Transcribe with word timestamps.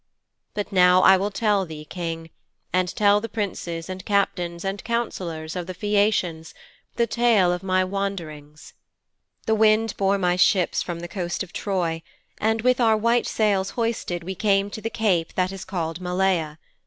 But 0.55 0.71
now 0.71 1.03
I 1.03 1.15
will 1.15 1.29
tell 1.29 1.63
thee, 1.63 1.85
King, 1.85 2.31
and 2.73 2.87
tell 2.95 3.21
the 3.21 3.29
Princes 3.29 3.87
and 3.87 4.03
Captains 4.03 4.65
and 4.65 4.83
Councillors 4.83 5.55
of 5.55 5.67
the 5.67 5.75
Phæacians, 5.75 6.55
the 6.95 7.05
tale 7.05 7.53
of 7.53 7.61
my 7.61 7.83
wanderings.' 7.83 8.73
'The 9.45 9.53
wind 9.53 9.95
bore 9.97 10.17
my 10.17 10.37
ships 10.37 10.81
from 10.81 11.01
the 11.01 11.07
coast 11.07 11.43
of 11.43 11.53
Troy, 11.53 12.01
and 12.39 12.61
with 12.63 12.81
our 12.81 12.97
white 12.97 13.27
sails 13.27 13.69
hoisted 13.77 14.23
we 14.23 14.33
came 14.33 14.71
to 14.71 14.81
the 14.81 14.89
cape 14.89 15.33
that 15.35 15.51
is 15.51 15.63
called 15.63 16.01
Malea. 16.01 16.57